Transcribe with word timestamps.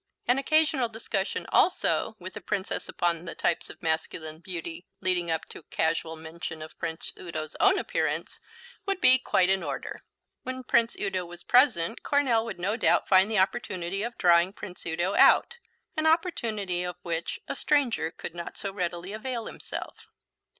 An 0.27 0.39
occasional 0.39 0.89
discussion 0.89 1.45
also 1.49 2.15
with 2.17 2.33
the 2.33 2.41
Princess 2.41 2.89
upon 2.89 3.25
the 3.25 3.35
types 3.35 3.69
of 3.69 3.83
masculine 3.83 4.39
beauty, 4.39 4.87
leading 4.99 5.29
up 5.29 5.45
to 5.49 5.61
casual 5.61 6.15
mention 6.15 6.63
of 6.63 6.79
Prince 6.79 7.13
Udo's 7.19 7.55
own 7.59 7.77
appearance, 7.77 8.39
would 8.87 8.99
be 8.99 9.19
quite 9.19 9.47
in 9.47 9.61
order. 9.61 10.01
When 10.41 10.63
Prince 10.63 10.95
Udo 10.99 11.23
was 11.27 11.43
present 11.43 12.01
Coronel 12.01 12.45
would 12.45 12.57
no 12.59 12.77
doubt 12.77 13.07
find 13.07 13.29
the 13.29 13.37
opportunity 13.37 14.01
of 14.01 14.17
drawing 14.17 14.53
Prince 14.53 14.87
Udo 14.87 15.13
out, 15.13 15.57
an 15.95 16.07
opportunity 16.07 16.81
of 16.83 16.95
which 17.03 17.39
a 17.47 17.53
stranger 17.53 18.09
could 18.09 18.33
not 18.33 18.57
so 18.57 18.73
readily 18.73 19.13
avail 19.13 19.45
himself. 19.45 20.07